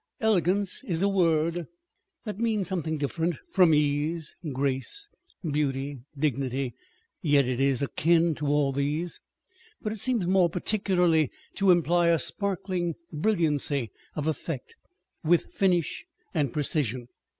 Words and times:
Elegance 0.19 0.83
is 0.85 1.03
a 1.03 1.07
word 1.07 1.67
that 2.25 2.39
means 2.39 2.67
something 2.67 2.97
different 2.97 3.35
from 3.51 3.71
ease, 3.71 4.35
grace, 4.51 5.07
beauty, 5.47 5.99
dignity; 6.17 6.73
yet 7.21 7.45
it 7.45 7.59
is 7.59 7.83
akin 7.83 8.33
to 8.33 8.47
all 8.47 8.71
these; 8.71 9.19
but 9.79 9.93
it 9.93 9.99
seems 9.99 10.25
more 10.25 10.49
particularly 10.49 11.29
to 11.53 11.69
imply 11.69 12.07
a 12.07 12.17
sparkling 12.17 12.95
brilliancy 13.13 13.91
of 14.15 14.25
effect 14.25 14.75
with 15.23 15.53
finish 15.53 16.03
and 16.33 16.51
precision. 16.51 17.07